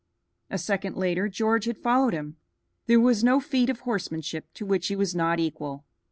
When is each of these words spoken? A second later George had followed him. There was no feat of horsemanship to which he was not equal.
A 0.49 0.57
second 0.57 0.97
later 0.97 1.29
George 1.29 1.65
had 1.65 1.77
followed 1.77 2.13
him. 2.13 2.37
There 2.87 2.99
was 2.99 3.23
no 3.23 3.39
feat 3.39 3.69
of 3.69 3.81
horsemanship 3.81 4.51
to 4.55 4.65
which 4.65 4.87
he 4.87 4.95
was 4.95 5.13
not 5.13 5.39
equal. 5.39 5.85